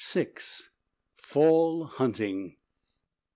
FALL 1.15 1.85
HUNTING. 1.85 2.57